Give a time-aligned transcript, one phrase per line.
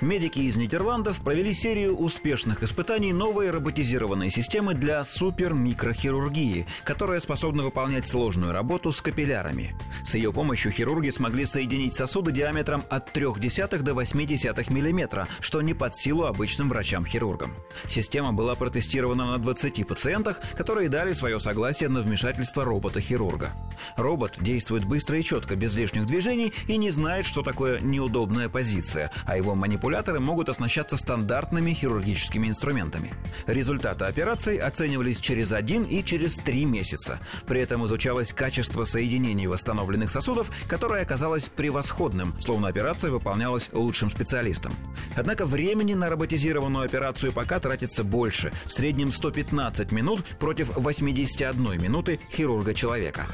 [0.00, 8.06] Медики из Нидерландов провели серию успешных испытаний новой роботизированной системы для супермикрохирургии, которая способна выполнять
[8.06, 9.74] сложную работу с капиллярами.
[10.04, 15.74] С ее помощью хирурги смогли соединить сосуды диаметром от 0,3 до 0,8 мм, что не
[15.74, 17.54] под силу обычным врачам-хирургам.
[17.88, 23.52] Система была протестирована на 20 пациентах, которые дали свое согласие на вмешательство робота-хирурга.
[23.96, 29.10] Робот действует быстро и четко, без лишних движений и не знает, что такое неудобная позиция,
[29.24, 33.12] а его манипуляция манипуляторы могут оснащаться стандартными хирургическими инструментами.
[33.46, 37.18] Результаты операций оценивались через один и через три месяца.
[37.46, 44.72] При этом изучалось качество соединений восстановленных сосудов, которое оказалось превосходным, словно операция выполнялась лучшим специалистом.
[45.14, 52.18] Однако времени на роботизированную операцию пока тратится больше, в среднем 115 минут против 81 минуты
[52.32, 53.26] хирурга-человека.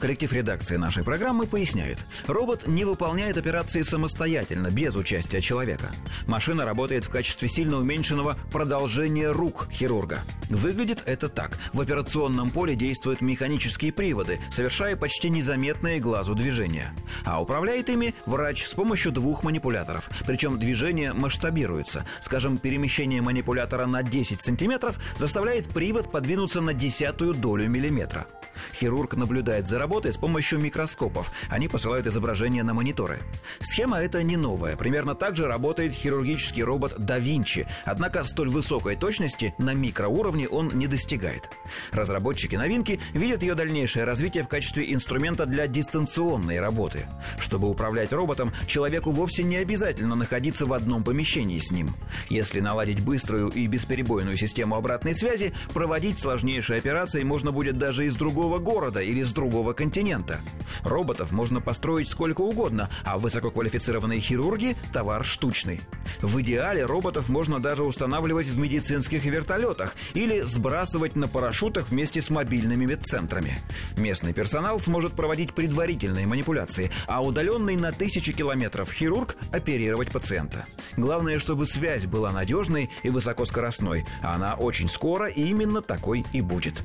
[0.00, 1.98] Коллектив редакции нашей программы поясняет.
[2.26, 5.90] Робот не выполняет операции самостоятельно, без участия человека.
[6.26, 10.20] Машина работает в качестве сильно уменьшенного продолжения рук хирурга.
[10.48, 11.58] Выглядит это так.
[11.74, 16.94] В операционном поле действуют механические приводы, совершая почти незаметные глазу движения.
[17.26, 20.08] А управляет ими врач с помощью двух манипуляторов.
[20.26, 22.06] Причем движение масштабируется.
[22.22, 28.26] Скажем, перемещение манипулятора на 10 сантиметров заставляет привод подвинуться на десятую долю миллиметра.
[28.74, 31.32] Хирург наблюдает за работой с помощью микроскопов.
[31.48, 33.18] Они посылают изображения на мониторы.
[33.58, 34.76] Схема эта не новая.
[34.76, 37.66] Примерно так же работает хирургический робот Da Vinci.
[37.84, 41.50] Однако столь высокой точности на микроуровне он не достигает.
[41.90, 47.08] Разработчики новинки видят ее дальнейшее развитие в качестве инструмента для дистанционной работы.
[47.40, 51.96] Чтобы управлять роботом, человеку вовсе не обязательно находиться в одном помещении с ним.
[52.28, 58.14] Если наладить быструю и бесперебойную систему обратной связи, проводить сложнейшие операции можно будет даже из
[58.14, 60.42] другого города или с другого континента.
[60.84, 65.80] Роботов можно построить сколько угодно, а высококвалифицированные хирурги– товар штучный.
[66.20, 72.28] В идеале роботов можно даже устанавливать в медицинских вертолетах или сбрасывать на парашютах вместе с
[72.28, 73.58] мобильными медцентрами.
[73.96, 80.66] Местный персонал сможет проводить предварительные манипуляции, а удаленный на тысячи километров хирург– оперировать пациента.
[80.98, 86.84] Главное, чтобы связь была надежной и высокоскоростной, а она очень скоро именно такой и будет.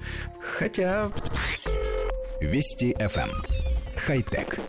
[0.57, 1.11] Хотя...
[2.41, 3.29] Вести FM.
[3.29, 3.44] Эм.
[3.96, 4.59] Хай-тек.